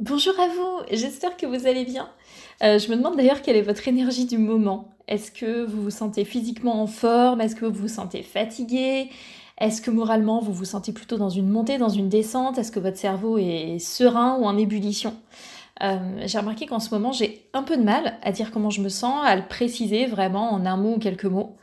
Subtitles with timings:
[0.00, 2.08] Bonjour à vous, j'espère que vous allez bien.
[2.62, 4.90] Euh, je me demande d'ailleurs quelle est votre énergie du moment.
[5.08, 7.40] Est-ce que vous vous sentez physiquement en forme?
[7.40, 9.10] Est-ce que vous vous sentez fatigué?
[9.58, 12.58] Est-ce que moralement vous vous sentez plutôt dans une montée, dans une descente?
[12.58, 15.14] Est-ce que votre cerveau est serein ou en ébullition?
[15.82, 18.82] Euh, J'ai remarqué qu'en ce moment j'ai un peu de mal à dire comment je
[18.82, 21.56] me sens, à le préciser vraiment en un mot ou quelques mots,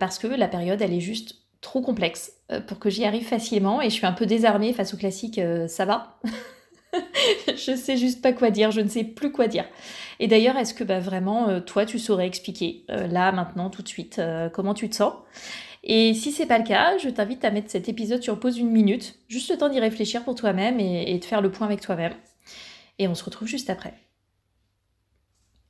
[0.00, 3.82] parce que la période elle est juste trop complexe euh, pour que j'y arrive facilement
[3.82, 6.18] et je suis un peu désarmée face au classique ça va
[7.48, 9.64] je sais juste pas quoi dire, je ne sais plus quoi dire.
[10.20, 13.82] Et d'ailleurs, est-ce que bah, vraiment, euh, toi, tu saurais expliquer, euh, là, maintenant, tout
[13.82, 15.14] de suite, euh, comment tu te sens?
[15.82, 18.70] Et si c'est pas le cas, je t'invite à mettre cet épisode sur pause une
[18.70, 21.80] minute, juste le temps d'y réfléchir pour toi-même et, et de faire le point avec
[21.80, 22.14] toi-même.
[22.98, 23.92] Et on se retrouve juste après.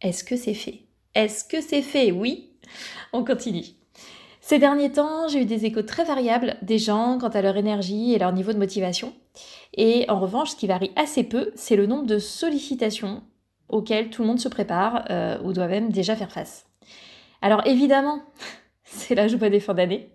[0.00, 0.82] Est-ce que c'est fait?
[1.14, 2.12] Est-ce que c'est fait?
[2.12, 2.50] Oui
[3.12, 3.64] On continue.
[4.40, 8.12] Ces derniers temps, j'ai eu des échos très variables des gens quant à leur énergie
[8.12, 9.14] et leur niveau de motivation.
[9.74, 13.22] Et en revanche, ce qui varie assez peu, c'est le nombre de sollicitations
[13.68, 16.66] auxquelles tout le monde se prépare euh, ou doit même déjà faire face.
[17.42, 18.20] Alors évidemment,
[18.84, 20.10] c'est la joie des fins d'année.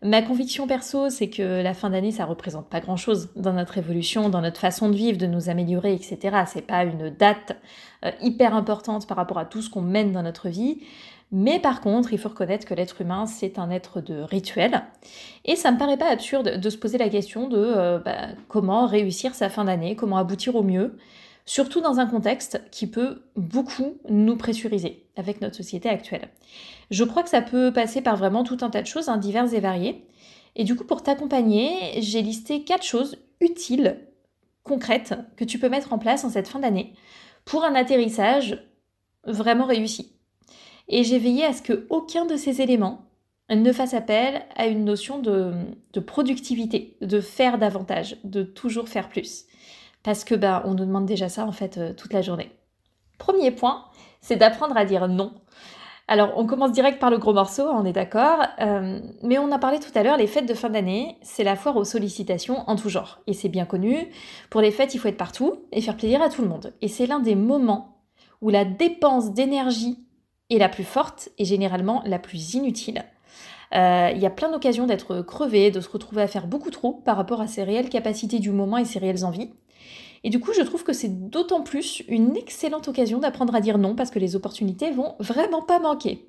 [0.00, 4.28] Ma conviction perso, c'est que la fin d'année, ça représente pas grand-chose dans notre évolution,
[4.28, 6.44] dans notre façon de vivre, de nous améliorer, etc.
[6.46, 7.56] C'est pas une date
[8.04, 10.82] euh, hyper importante par rapport à tout ce qu'on mène dans notre vie.
[11.30, 14.82] Mais par contre, il faut reconnaître que l'être humain, c'est un être de rituel.
[15.44, 18.86] Et ça me paraît pas absurde de se poser la question de euh, bah, comment
[18.86, 20.96] réussir sa fin d'année, comment aboutir au mieux,
[21.44, 26.28] surtout dans un contexte qui peut beaucoup nous pressuriser avec notre société actuelle.
[26.90, 29.52] Je crois que ça peut passer par vraiment tout un tas de choses, hein, diverses
[29.52, 30.06] et variées.
[30.56, 33.98] Et du coup, pour t'accompagner, j'ai listé quatre choses utiles,
[34.62, 36.94] concrètes, que tu peux mettre en place en cette fin d'année
[37.44, 38.64] pour un atterrissage
[39.24, 40.17] vraiment réussi
[40.88, 43.08] et j'ai veillé à ce que aucun de ces éléments
[43.50, 45.52] ne fasse appel à une notion de,
[46.00, 49.46] productivité, de faire davantage, de toujours faire plus.
[50.02, 52.50] Parce que bah, on nous demande déjà ça en fait euh, toute la journée.
[53.18, 53.84] Premier point,
[54.20, 55.32] c'est d'apprendre à dire non.
[56.10, 59.58] Alors, on commence direct par le gros morceau, on est d'accord, euh, mais on a
[59.58, 62.76] parlé tout à l'heure, les fêtes de fin d'année, c'est la foire aux sollicitations en
[62.76, 63.20] tout genre.
[63.26, 64.08] Et c'est bien connu,
[64.48, 66.72] pour les fêtes, il faut être partout et faire plaisir à tout le monde.
[66.80, 67.98] Et c'est l'un des moments
[68.40, 70.07] où la dépense d'énergie
[70.50, 73.04] et la plus forte et généralement la plus inutile.
[73.74, 76.92] Euh, il y a plein d'occasions d'être crevé, de se retrouver à faire beaucoup trop
[76.92, 79.50] par rapport à ses réelles capacités du moment et ses réelles envies.
[80.24, 83.78] Et du coup, je trouve que c'est d'autant plus une excellente occasion d'apprendre à dire
[83.78, 86.26] non parce que les opportunités vont vraiment pas manquer.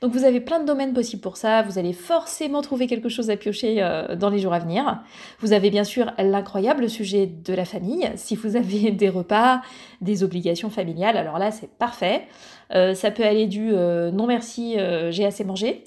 [0.00, 3.30] Donc vous avez plein de domaines possibles pour ça, vous allez forcément trouver quelque chose
[3.30, 5.02] à piocher euh, dans les jours à venir.
[5.40, 9.60] Vous avez bien sûr l'incroyable sujet de la famille, si vous avez des repas,
[10.00, 12.28] des obligations familiales, alors là c'est parfait.
[12.74, 14.76] Euh, ça peut aller du euh, non merci,
[15.10, 15.84] j'ai assez mangé.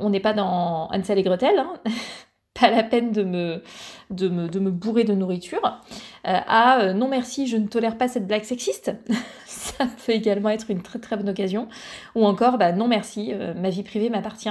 [0.00, 1.72] on n'est pas dans Ansel et Gretel, hein
[2.60, 3.62] pas la peine de me,
[4.10, 5.80] de me, bourrer de nourriture,
[6.24, 8.92] à euh, non merci, je ne tolère pas cette blague sexiste.
[9.46, 11.68] ça peut également être une très très bonne occasion.
[12.14, 14.50] Ou encore, bah, non merci, euh, ma vie privée m'appartient.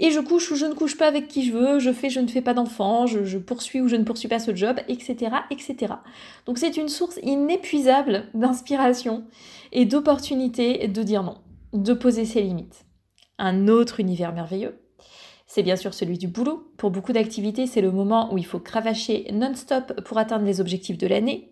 [0.00, 2.20] Et je couche ou je ne couche pas avec qui je veux, je fais, je
[2.20, 5.32] ne fais pas d'enfant, je, je, poursuis ou je ne poursuis pas ce job, etc.
[5.50, 5.94] etc.
[6.46, 9.24] Donc c'est une source inépuisable d'inspiration
[9.72, 11.38] et d'opportunités de dire non,
[11.72, 12.84] de poser ses limites.
[13.38, 14.78] Un autre univers merveilleux,
[15.48, 16.70] c'est bien sûr celui du boulot.
[16.76, 20.98] Pour beaucoup d'activités, c'est le moment où il faut cravacher non-stop pour atteindre les objectifs
[20.98, 21.50] de l'année.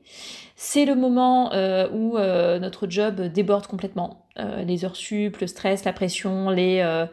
[0.55, 4.27] C'est le moment euh, où euh, notre job déborde complètement.
[4.39, 7.07] Euh, les heures sup, le stress, la pression, les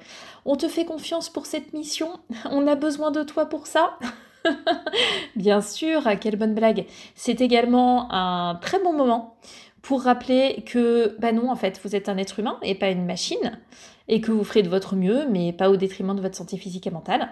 [0.45, 2.19] on te fait confiance pour cette mission,
[2.51, 3.97] on a besoin de toi pour ça.
[5.37, 6.85] Bien sûr, quelle bonne blague.
[7.15, 9.37] C'est également un très bon moment
[9.81, 13.05] pour rappeler que, bah non, en fait, vous êtes un être humain et pas une
[13.05, 13.59] machine,
[14.07, 16.87] et que vous ferez de votre mieux, mais pas au détriment de votre santé physique
[16.87, 17.29] et mentale.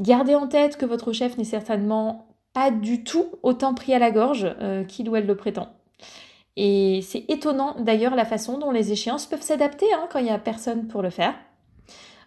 [0.00, 4.10] Gardez en tête que votre chef n'est certainement pas du tout autant pris à la
[4.10, 5.68] gorge euh, qu'il ou elle le prétend.
[6.56, 10.30] Et c'est étonnant d'ailleurs la façon dont les échéances peuvent s'adapter hein, quand il n'y
[10.30, 11.34] a personne pour le faire.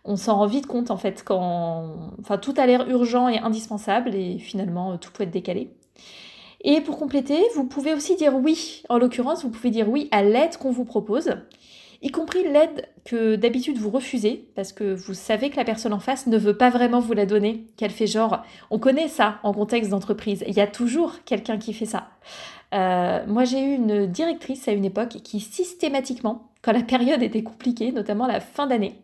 [0.04, 4.16] On s'en rend vite compte en fait quand enfin, tout a l'air urgent et indispensable
[4.16, 5.70] et finalement tout peut être décalé.
[6.64, 8.82] Et pour compléter, vous pouvez aussi dire oui.
[8.90, 11.36] En l'occurrence, vous pouvez dire oui à l'aide qu'on vous propose,
[12.06, 16.00] y compris l'aide que d'habitude vous refusez, parce que vous savez que la personne en
[16.00, 19.54] face ne veut pas vraiment vous la donner, qu'elle fait genre, on connaît ça en
[19.54, 22.10] contexte d'entreprise, il y a toujours quelqu'un qui fait ça.
[23.28, 27.92] moi, j'ai eu une directrice à une époque qui systématiquement, quand la période était compliquée,
[27.92, 28.96] notamment la fin d'année,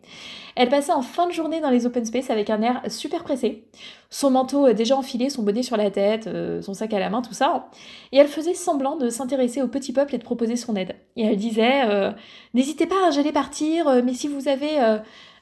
[0.56, 3.64] elle passait en fin de journée dans les open space avec un air super pressé,
[4.10, 7.08] son manteau euh, déjà enfilé, son bonnet sur la tête, euh, son sac à la
[7.08, 7.68] main, tout ça.
[8.10, 10.96] Et elle faisait semblant de s'intéresser au petit peuple et de proposer son aide.
[11.16, 12.10] Et elle disait euh,
[12.52, 14.78] N'hésitez pas, j'allais partir, mais si vous avez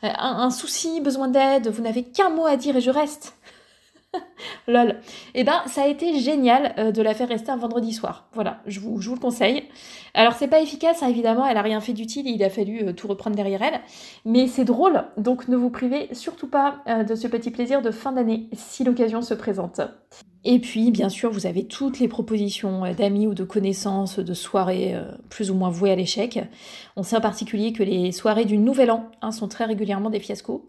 [0.03, 3.35] un, souci, besoin d'aide, vous n'avez qu'un mot à dire et je reste.
[4.67, 4.97] Lol.
[5.35, 8.29] Eh ben, ça a été génial euh, de la faire rester un vendredi soir.
[8.33, 9.65] Voilà, je vous, vous le conseille.
[10.15, 12.93] Alors, c'est pas efficace, hein, évidemment, elle a rien fait d'utile, il a fallu euh,
[12.93, 13.81] tout reprendre derrière elle.
[14.25, 17.91] Mais c'est drôle, donc ne vous privez surtout pas euh, de ce petit plaisir de
[17.91, 19.81] fin d'année si l'occasion se présente.
[20.43, 24.97] Et puis, bien sûr, vous avez toutes les propositions d'amis ou de connaissances, de soirées
[25.29, 26.41] plus ou moins vouées à l'échec.
[26.97, 30.19] On sait en particulier que les soirées du Nouvel An hein, sont très régulièrement des
[30.19, 30.67] fiascos.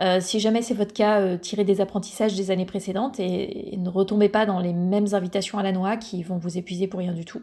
[0.00, 3.88] Euh, si jamais c'est votre cas, euh, tirez des apprentissages des années précédentes et, ne
[3.88, 7.12] retombez pas dans les mêmes invitations à la noix qui vont vous épuiser pour rien
[7.12, 7.42] du tout.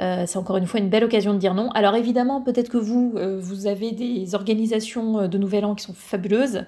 [0.00, 1.70] Euh, c'est encore une fois une belle occasion de dire non.
[1.70, 6.66] Alors évidemment, peut-être que vous, vous avez des organisations de Nouvel An qui sont fabuleuses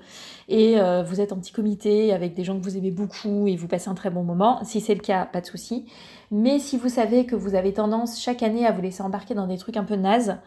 [0.48, 0.74] et
[1.06, 3.88] vous êtes en petit comité avec des gens que vous aimez beaucoup et vous passez
[3.88, 4.58] un très bon moment.
[4.64, 5.86] Si c'est le cas, pas de souci.
[6.32, 9.46] Mais si vous savez que vous avez tendance chaque année à vous laisser embarquer dans
[9.46, 10.38] des trucs un peu nazes,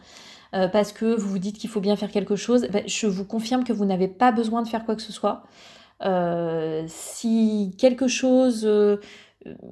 [0.54, 3.24] euh, parce que vous vous dites qu'il faut bien faire quelque chose, ben, je vous
[3.24, 5.42] confirme que vous n'avez pas besoin de faire quoi que ce soit.
[6.04, 8.98] Euh, si quelque chose euh,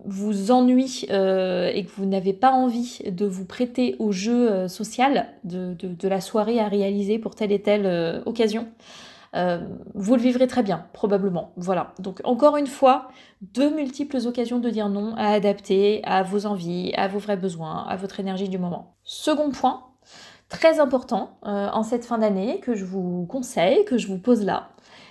[0.04, 5.74] vous ennuie et que vous n'avez pas envie de vous prêter au jeu social de,
[5.74, 8.68] de, la soirée à réaliser pour telle et telle occasion,
[9.32, 11.52] vous le vivrez très bien, probablement.
[11.56, 11.94] Voilà.
[12.00, 13.08] Donc encore une fois,
[13.40, 17.86] deux multiples occasions de dire non à adapter à vos envies, à vos vrais besoins,
[17.88, 18.94] à votre énergie du moment.
[19.04, 19.84] Second point,
[20.52, 24.44] très important euh, en cette fin d'année que je vous conseille, que je vous pose
[24.44, 24.68] là,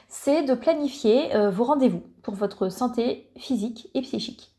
[0.08, 4.52] c'est de planifier euh, vos rendez-vous pour votre santé physique et psychique.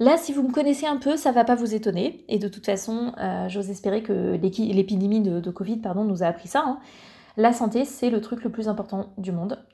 [0.00, 2.24] Là, si vous me connaissez un peu, ça va pas vous étonner.
[2.28, 6.48] Et de toute façon, euh, j'ose espérer que l'épidémie de, Covid pardon, nous a appris
[6.48, 6.62] ça.
[6.66, 6.78] Hein.
[7.36, 9.64] La santé, c'est le truc le plus important du monde.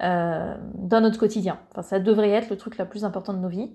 [0.00, 1.58] dans notre quotidien.
[1.70, 3.70] Enfin, ça devrait être le truc le plus important de nos vies.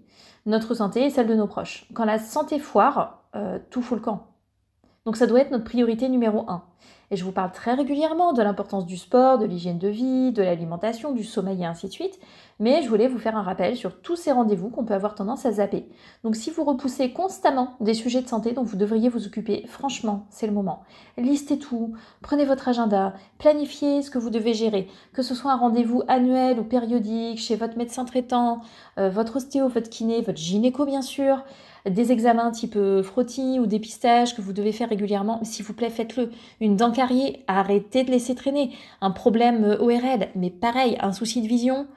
[0.46, 1.88] Notre santé et celle de nos proches.
[1.94, 3.24] Quand la santé foire,
[3.70, 4.35] tout fout le camp.
[5.06, 6.64] Donc ça doit être notre priorité numéro 1.
[7.12, 10.42] Et je vous parle très régulièrement de l'importance du sport, de l'hygiène de vie, de
[10.42, 12.20] l'alimentation, du sommeil et ainsi de suite.
[12.60, 15.46] Mais je voulais vous faire un rappel sur tous ces rendez-vous qu'on peut avoir tendance
[15.46, 15.88] à zapper.
[16.24, 20.26] Donc si vous repoussez constamment des sujets de santé dont vous devriez vous occuper, franchement,
[20.32, 20.82] c'est le moment.
[21.18, 25.58] Listez tout, prenez votre agenda, planifiez ce que vous devez gérer, que ce soit un
[25.58, 28.62] rendez-vous annuel ou périodique chez votre médecin traitant,
[28.98, 31.44] euh, votre ostéo, votre kiné, votre gynéco bien sûr
[31.90, 35.90] des examens type euh, frottis ou dépistage que vous devez faire régulièrement, s'il vous plaît,
[35.90, 36.32] faites-le.
[36.60, 38.72] Une dent carrière, arrêtez de laisser traîner.
[39.02, 41.88] Un problème euh, ORL, mais pareil, un souci de vision,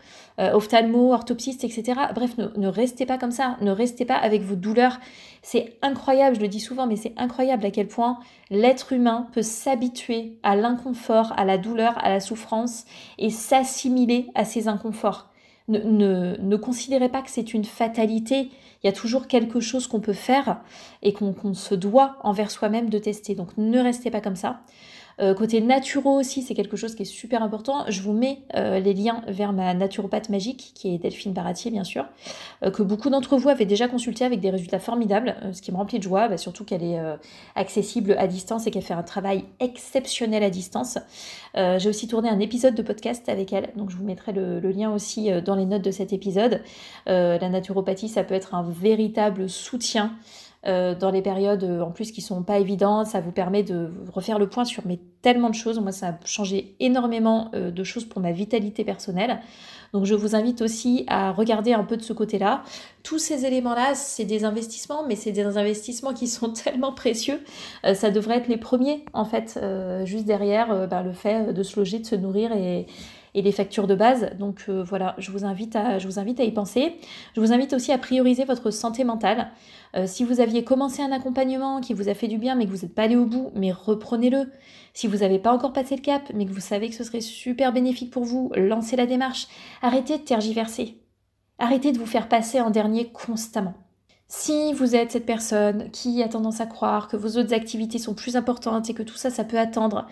[0.41, 1.95] euh, ophtalmo, orthoptiste, etc.
[2.15, 4.99] Bref, ne, restez pas comme ça, ne restez pas avec vos douleurs.
[5.43, 8.19] C'est incroyable, je le dis souvent, mais c'est incroyable à quel point
[8.51, 12.85] l'être humain peut s'habituer à l'inconfort, à la douleur, à la souffrance
[13.19, 15.31] et s'assimiler à ces inconforts.
[15.69, 18.49] Ne, ne considérez pas que c'est une fatalité
[18.83, 20.61] il y a toujours quelque chose qu'on peut faire
[21.03, 23.35] et qu'on se doit envers soi-même de tester.
[23.35, 24.61] Donc ne restez pas comme ça.
[25.21, 27.85] Euh, côté naturo aussi, c'est quelque chose qui est super important.
[27.89, 31.85] Je vous mets euh, les liens vers ma naturopathe magique, qui est Delphine Baratier, bien
[31.85, 32.07] sûr,
[32.63, 35.77] euh, que beaucoup d'entre vous avaient déjà consulté avec des résultats formidables, ce qui me
[35.77, 36.99] remplit de joie, bah, surtout qu'elle est
[37.55, 40.99] accessible à distance et qu'elle fait un travail exceptionnel à distance.
[41.55, 44.71] J'ai aussi tourné un épisode de podcast avec elle, donc je vous mettrai le, le
[44.71, 46.63] lien aussi dans les notes de cet épisode.
[47.07, 50.13] la naturopathie, ça peut être un véritable soutien.
[50.67, 53.07] Euh, dans les périodes euh, en plus qui sont pas évidentes.
[53.07, 54.83] Ça vous permet de refaire le point sur
[55.23, 55.79] tellement de choses.
[55.79, 59.39] Moi, ça a changé énormément euh, de choses pour ma vitalité personnelle.
[59.93, 62.65] Donc, je vous invite aussi à regarder un peu de ce côté-là.
[63.05, 67.41] Tous ces éléments-là, c'est des investissements, mais c'est des investissements qui sont tellement précieux.
[67.95, 69.59] ça devrait être les premiers, en fait,
[70.05, 72.87] juste derrière bah, le fait de se loger, de se nourrir et,
[73.35, 74.31] et les factures de base.
[74.39, 76.97] Donc voilà, je vous, invite à, je vous invite à y penser.
[77.35, 79.51] Je vous invite aussi à prioriser votre santé mentale.
[79.97, 82.71] Euh, si vous aviez commencé un accompagnement qui vous a fait du bien mais que
[82.71, 84.51] vous n'êtes pas allé au bout, mais reprenez-le.
[84.93, 87.21] Si vous n'avez pas encore passé le cap mais que vous savez que ce serait
[87.21, 89.49] super bénéfique pour vous, lancez la démarche.
[89.83, 90.99] Arrêtez de tergiverser.
[91.59, 93.75] Arrêtez de vous faire passer en dernier constamment.
[94.29, 98.15] Si vous êtes cette personne qui a tendance à croire que vos autres activités sont
[98.15, 100.07] plus importantes et que tout ça, ça peut attendre,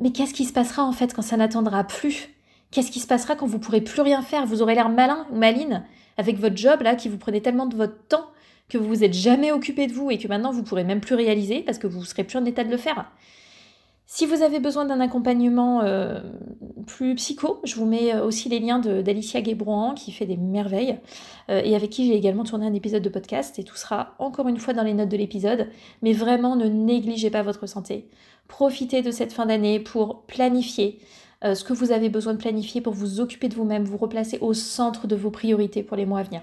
[0.00, 2.37] mais qu'est-ce qui se passera en fait quand ça n'attendra plus?
[2.70, 4.44] Qu'est-ce qui se passera quand vous pourrez plus rien faire?
[4.44, 5.84] Vous aurez l'air malin ou maline
[6.16, 8.26] avec votre job là qui vous prenait tellement de votre temps
[8.68, 11.14] que vous vous êtes jamais occupé de vous et que maintenant vous pourrez même plus
[11.14, 13.10] réaliser parce que vous serez plus en état de le faire.
[14.10, 16.20] Si vous avez besoin d'un accompagnement euh,
[16.86, 20.98] plus psycho, je vous mets aussi les liens d'Alicia Guébrouan qui fait des merveilles
[21.50, 24.56] et avec qui j'ai également tourné un épisode de podcast et tout sera encore une
[24.56, 25.68] fois dans les notes de l'épisode.
[26.00, 28.08] Mais vraiment, ne négligez pas votre santé.
[28.48, 31.00] Profitez de cette fin d'année pour planifier
[31.42, 34.54] ce que vous avez besoin de planifier pour vous occuper de vous-même, vous replacer au
[34.54, 36.42] centre de vos priorités pour les mois à venir.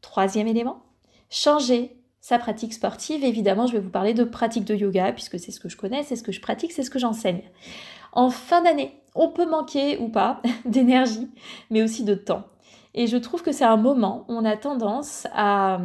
[0.00, 0.82] Troisième élément,
[1.30, 3.24] changer sa pratique sportive.
[3.24, 6.02] Évidemment, je vais vous parler de pratique de yoga, puisque c'est ce que je connais,
[6.02, 7.42] c'est ce que je pratique, c'est ce que j'enseigne.
[8.12, 11.30] En fin d'année, on peut manquer ou pas d'énergie,
[11.70, 12.44] mais aussi de temps.
[12.92, 15.80] Et je trouve que c'est un moment où on a tendance à,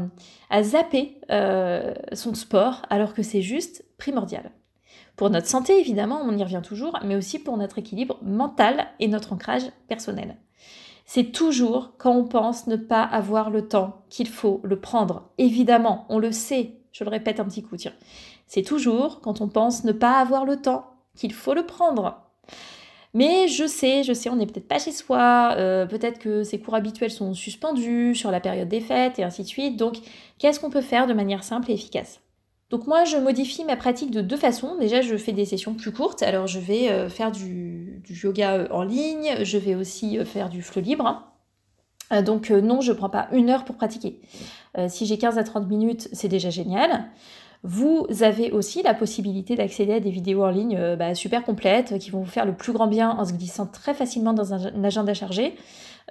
[0.62, 4.52] zapper euh, son sport, alors que c'est juste primordial.
[5.15, 9.07] Pour notre santé, évidemment, on y revient toujours, mais aussi pour notre équilibre mental et
[9.07, 10.38] notre ancrage personnel.
[11.05, 15.29] C'est toujours quand on pense ne pas avoir le temps qu'il faut le prendre.
[15.38, 17.93] Évidemment, on le sait, je le répète un petit coup, tiens.
[18.48, 22.22] C'est toujours quand on pense ne pas avoir le temps qu'il faut le prendre.
[23.13, 26.60] Mais je sais, je sais, on n'est peut-être pas chez soi, euh, peut-être que ces
[26.60, 29.77] cours habituels sont suspendus sur la période des fêtes et ainsi de suite.
[29.77, 29.95] Donc,
[30.38, 32.19] qu'est-ce qu'on peut faire de manière simple et efficace?
[32.75, 34.75] Donc moi, je modifie ma pratique de deux façons.
[34.77, 36.22] Déjà, je fais des sessions plus courtes.
[36.24, 40.50] Alors, je vais euh, faire du, yoga euh, en ligne, je vais aussi euh, faire
[40.50, 41.24] du flow libre.
[42.25, 44.22] Donc non, je ne prends pas une heure pour pratiquer.
[44.89, 47.05] si j'ai 15 à 30 minutes, c'est déjà génial.
[47.63, 52.12] Vous avez aussi la possibilité d'accéder à des vidéos en ligne bah, super complètes qui
[52.12, 55.15] vont vous faire le plus grand bien en se glissant très facilement dans un agenda
[55.15, 55.55] chargé.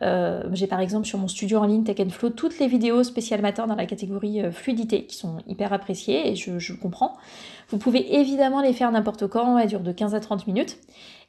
[0.02, 3.42] Euh, j'ai par exemple sur mon studio en ligne Tech Flow toutes les vidéos spéciales
[3.42, 7.16] matin dans la catégorie euh, fluidité qui sont hyper appréciées et je, comprends.
[7.68, 10.78] Vous pouvez évidemment les faire n'importe quand, elles durent de 15 à 30 minutes.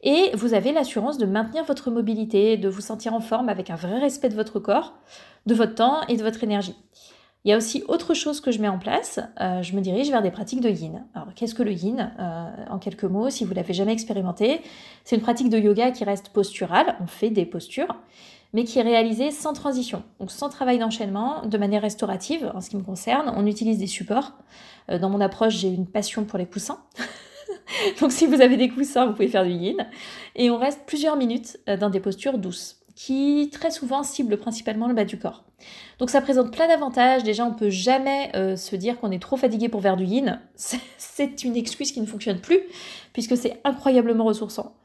[0.01, 3.75] Et vous avez l'assurance de maintenir votre mobilité, de vous sentir en forme avec un
[3.75, 4.93] vrai respect de votre corps,
[5.45, 6.75] de votre temps et de votre énergie.
[7.43, 10.09] Il y a aussi autre chose que je mets en place, euh, je me dirige
[10.09, 11.05] vers des pratiques de yin.
[11.13, 12.11] Alors qu'est-ce que le yin
[12.71, 14.61] En quelques mots, si vous l'avez jamais expérimenté,
[15.03, 17.95] c'est une pratique de yoga qui reste posturale, on fait des postures,
[18.55, 22.69] mais qui est réalisé sans transition, donc sans travail d'enchaînement, de manière restaurative en ce
[22.69, 23.33] qui me concerne.
[23.35, 24.31] On utilise des supports.
[24.89, 26.79] Euh, dans mon approche, j'ai une passion pour les coussins.
[27.99, 29.85] donc si vous avez des coussins, vous pouvez faire du yin.
[30.37, 34.87] Et on reste plusieurs minutes euh, dans des postures douces qui très souvent ciblent principalement
[34.87, 35.43] le bas du corps.
[35.99, 37.23] Donc ça présente plein d'avantages.
[37.23, 40.39] Déjà, on peut jamais euh, se dire qu'on est trop fatigué pour faire du yin.
[40.55, 42.61] C'est une excuse qui ne fonctionne plus
[43.11, 44.75] puisque c'est incroyablement ressourçant.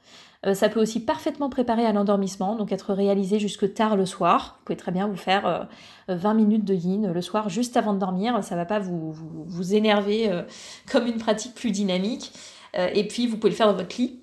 [0.47, 4.56] Euh, ça peut aussi parfaitement préparer à l'endormissement, donc être réalisé jusque tard le soir.
[4.59, 5.68] Vous pouvez très bien vous faire
[6.09, 8.42] 20 euh, minutes de yin le soir juste avant de dormir.
[8.42, 10.42] Ça ne va pas vous, vous, énerver euh,
[10.90, 12.32] comme une pratique plus dynamique.
[12.79, 14.21] Euh, et puis, vous pouvez le faire dans votre lit,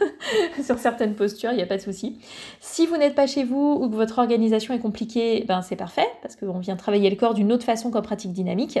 [0.64, 2.18] sur certaines postures, il n'y a pas de souci.
[2.60, 6.06] Si vous n'êtes pas chez vous ou que votre organisation est compliquée, ben c'est parfait,
[6.22, 8.78] parce qu'on vient travailler le corps d'une autre façon qu'en pratique dynamique.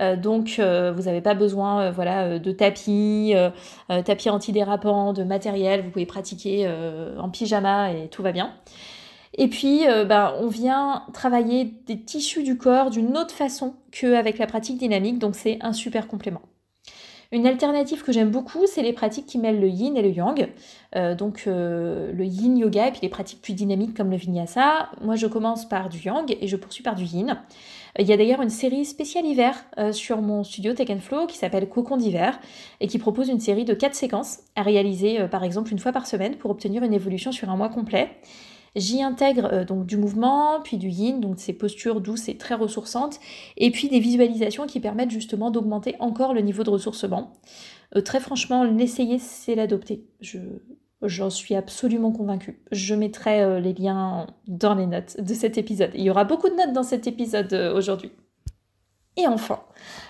[0.00, 3.34] Euh, donc, euh, vous n'avez pas besoin voilà, de tapis,
[4.04, 5.82] tapis antidérapants, de matériel.
[5.82, 6.70] Vous pouvez pratiquer
[7.18, 8.52] en pyjama et tout va bien.
[9.38, 14.46] Et puis, ben, on vient travailler des tissus du corps d'une autre façon qu'avec la
[14.46, 16.42] pratique dynamique, donc c'est un super complément.
[17.32, 20.50] Une alternative que j'aime beaucoup, c'est les pratiques qui mêlent le yin et le yang.
[20.94, 24.90] Euh, donc euh, le yin yoga et puis les pratiques plus dynamiques comme le vinyasa.
[25.00, 27.38] Moi, je commence par du yang et je poursuis par du yin.
[27.98, 31.38] Il y a d'ailleurs une série spéciale hiver euh, sur mon studio Tech Flow qui
[31.38, 32.38] s'appelle Cocon d'hiver
[32.80, 36.06] et qui propose une série de quatre séquences à réaliser par exemple une fois par
[36.06, 38.10] semaine pour obtenir une évolution sur un mois complet.
[38.74, 42.54] J'y intègre euh, donc du mouvement, puis du yin, donc ces postures douces et très
[42.54, 43.20] ressourçantes,
[43.56, 47.34] et puis des visualisations qui permettent justement d'augmenter encore le niveau de ressourcement.
[47.96, 50.04] Euh, très franchement, l'essayer, c'est l'adopter.
[50.20, 50.38] Je,
[51.04, 52.62] J'en suis absolument convaincue.
[52.70, 55.90] Je mettrai euh, les liens dans les notes de cet épisode.
[55.94, 58.12] Il y aura beaucoup de notes dans cet épisode aujourd'hui.
[59.16, 59.60] Et enfin,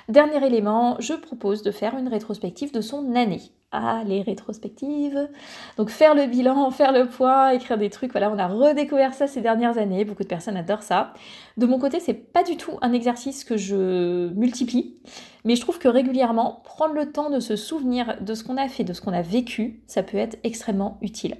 [0.08, 3.42] dernier élément, je propose de faire une rétrospective de son année.
[3.74, 5.30] Ah, les rétrospectives.
[5.78, 8.12] Donc faire le bilan, faire le point, écrire des trucs.
[8.12, 10.04] Voilà, on a redécouvert ça ces dernières années.
[10.04, 11.14] Beaucoup de personnes adorent ça.
[11.56, 15.00] De mon côté, c'est pas du tout un exercice que je multiplie,
[15.44, 18.68] mais je trouve que régulièrement, prendre le temps de se souvenir de ce qu'on a
[18.68, 21.36] fait, de ce qu'on a vécu, ça peut être extrêmement utile.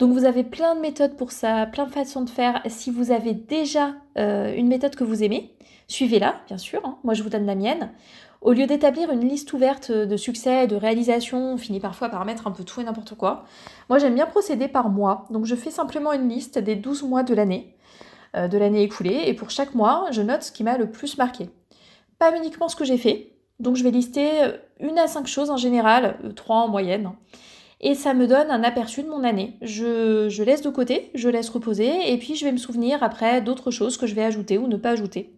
[0.00, 2.62] Donc vous avez plein de méthodes pour ça, plein de façons de faire.
[2.68, 5.54] Si vous avez déjà euh, une méthode que vous aimez,
[5.88, 6.80] suivez-la, bien sûr.
[6.84, 6.96] Hein.
[7.04, 7.90] Moi, je vous donne la mienne.
[8.40, 12.46] Au lieu d'établir une liste ouverte de succès de réalisations, on finit parfois par mettre
[12.46, 13.44] un peu tout et n'importe quoi.
[13.90, 15.26] Moi, j'aime bien procéder par mois.
[15.28, 17.76] Donc, je fais simplement une liste des 12 mois de l'année,
[18.36, 19.24] euh, de l'année écoulée.
[19.26, 21.50] Et pour chaque mois, je note ce qui m'a le plus marqué.
[22.18, 23.32] Pas uniquement ce que j'ai fait.
[23.58, 27.12] Donc, je vais lister euh, une à cinq choses en général, euh, trois en moyenne.
[27.80, 29.54] Et ça me donne un aperçu de mon année.
[29.62, 33.70] Je, laisse de côté, je laisse reposer, et puis je vais me souvenir après d'autres
[33.70, 35.32] choses que je vais ajouter ou ne pas ajouter.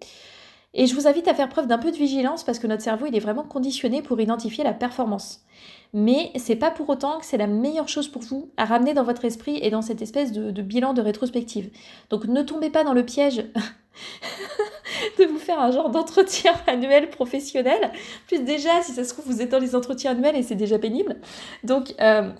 [0.74, 3.06] Et je vous invite à faire preuve d'un peu de vigilance parce que notre cerveau,
[3.06, 5.44] il est vraiment conditionné pour identifier la performance.
[5.92, 9.04] Mais c'est pas pour autant que c'est la meilleure chose pour vous à ramener dans
[9.04, 11.70] votre esprit et dans cette espèce de, bilan de rétrospective.
[12.08, 13.44] Donc ne tombez pas dans le piège
[15.18, 17.92] de vous faire un genre d'entretien annuel professionnel.
[18.26, 20.78] Plus déjà, si ça se trouve, vous êtes dans les entretiens annuels et c'est déjà
[20.78, 21.16] pénible.
[21.64, 22.30] Donc euh,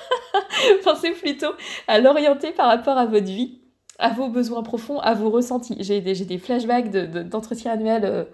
[0.84, 1.52] pensez plutôt
[1.86, 3.58] à l'orienter par rapport à votre vie
[3.98, 5.76] à vos besoins profonds, à vos ressentis.
[5.80, 8.24] J'ai des, des, flashbacks d'entretien de, annuel euh,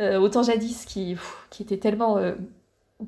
[0.00, 1.16] euh, autant jadis qui,
[1.50, 2.34] qui étaient tellement euh,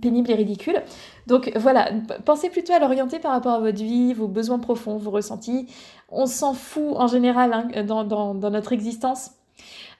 [0.00, 0.80] pénibles et ridicules.
[1.26, 1.90] Donc voilà,
[2.24, 5.66] pensez plutôt à l'orienter par rapport à votre vie, vos besoins profonds, vos ressentis.
[6.08, 9.32] On s'en fout en général hein, dans, dans, dans, notre existence.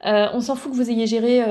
[0.04, 1.42] on s'en fout que vous ayez géré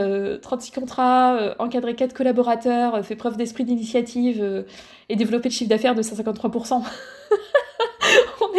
[0.42, 4.66] 36 contrats, encadré 4 collaborateurs, fait preuve d'esprit d'initiative
[5.10, 6.84] et développé le chiffre d'affaires de 153%.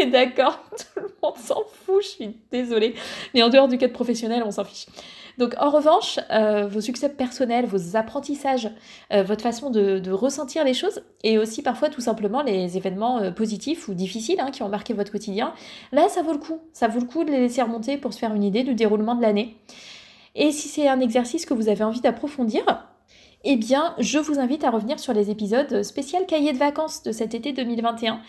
[0.06, 2.94] d'accord, tout le monde s'en fout, je suis désolée.
[3.34, 4.86] Mais en dehors du cadre professionnel, on s'en fiche.
[5.38, 8.70] Donc en revanche, euh, vos succès personnels, vos apprentissages,
[9.12, 13.30] euh, votre façon de, ressentir les choses, et aussi parfois tout simplement les événements euh,
[13.30, 15.54] positifs ou difficiles hein, qui ont marqué votre quotidien,
[15.92, 16.58] là ça vaut le coup.
[16.72, 19.14] Ça vaut le coup de les laisser remonter pour se faire une idée du déroulement
[19.14, 19.56] de l'année.
[20.34, 22.87] Et si c'est un exercice que vous avez envie d'approfondir,
[23.50, 27.12] eh bien, je vous invite à revenir sur les épisodes spécial cahier de vacances de
[27.12, 28.20] cet été 2021.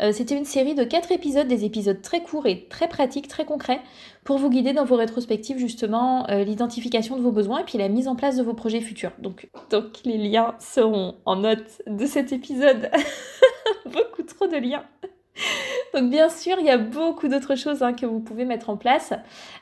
[0.00, 3.44] Euh, c'était une série de quatre épisodes, des épisodes très courts et très pratiques, très
[3.44, 3.80] concrets,
[4.22, 7.88] pour vous guider dans vos rétrospectives, justement, euh, l'identification de vos besoins et puis la
[7.88, 9.10] mise en place de vos projets futurs.
[9.18, 12.88] Donc, donc les liens seront en note de cet épisode.
[13.84, 14.84] Beaucoup trop de liens.
[15.94, 18.76] Donc bien sûr, il y a beaucoup d'autres choses hein, que vous pouvez mettre en
[18.76, 19.12] place.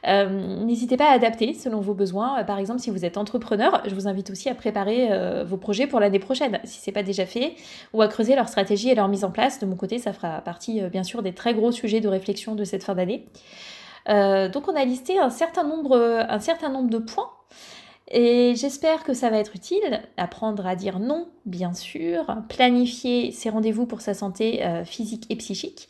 [0.07, 2.41] Euh, n'hésitez pas à adapter selon vos besoins.
[2.41, 5.57] Euh, par exemple, si vous êtes entrepreneur, je vous invite aussi à préparer euh, vos
[5.57, 7.55] projets pour l'année prochaine, si ce n'est pas déjà fait,
[7.93, 9.61] ou à creuser leur stratégie et leur mise en place.
[9.61, 12.65] De mon côté, ça fera partie bien sûr des très gros sujets de réflexion de
[12.65, 13.25] cette fin d'année.
[14.07, 15.97] donc on a listé un certain nombre,
[16.29, 17.31] un certain nombre de points
[18.11, 20.03] et j'espère que ça va être utile.
[20.17, 22.37] Apprendre à dire non, bien sûr.
[22.49, 25.89] Planifier ses rendez-vous pour sa santé euh, physique et psychique.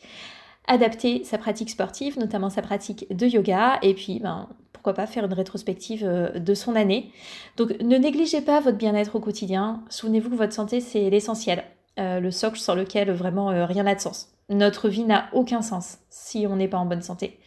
[0.67, 3.77] Adapter sa pratique sportive, notamment sa pratique de yoga.
[3.83, 7.11] Et puis, ben, pourquoi pas faire une rétrospective euh, de son année.
[7.55, 9.83] Donc, ne négligez pas votre bien-être au quotidien.
[9.89, 11.63] Souvenez-vous que votre santé, c'est l'essentiel.
[11.99, 14.29] Euh, le socle sur lequel vraiment rien n'a de sens.
[14.49, 17.39] Notre vie n'a aucun sens si on n'est pas en bonne santé.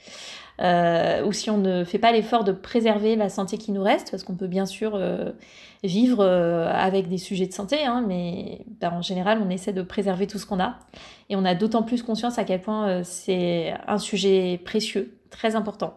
[0.60, 4.10] Euh, ou si on ne fait pas l'effort de préserver la santé qui nous reste,
[4.10, 5.30] parce qu'on peut bien sûr euh,
[5.82, 9.82] vivre euh, avec des sujets de santé, hein, mais ben, en général, on essaie de
[9.82, 10.78] préserver tout ce qu'on a.
[11.30, 15.94] Et on a d'autant plus conscience à quel point c'est un sujet précieux, très important.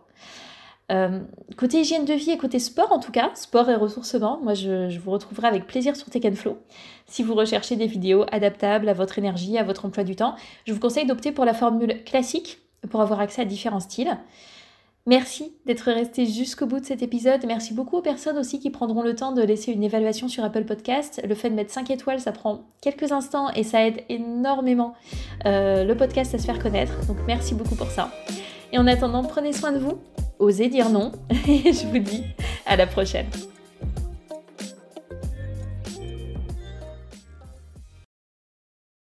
[1.57, 4.97] côté hygiène de vie et côté sport en tout cas, sport et ressourcement, moi je,
[4.99, 6.59] vous retrouverai avec plaisir sur Tech Flow.
[7.07, 10.35] Si vous recherchez des vidéos adaptables à votre énergie, à votre emploi du temps,
[10.67, 14.17] je vous conseille d'opter pour la formule classique pour avoir accès à différents styles.
[15.05, 17.45] Merci d'être resté jusqu'au bout de cet épisode.
[17.45, 20.63] Merci beaucoup aux personnes aussi qui prendront le temps de laisser une évaluation sur Apple
[20.63, 21.21] Podcast.
[21.27, 24.93] Le fait de mettre 5 étoiles, ça prend quelques instants et ça aide énormément
[25.45, 26.93] euh, le podcast à se faire connaître.
[27.07, 28.11] Donc merci beaucoup pour ça.
[28.71, 29.99] Et en attendant, prenez soin de vous,
[30.39, 31.11] osez dire non
[31.49, 32.23] et je vous dis
[32.65, 33.27] à la prochaine.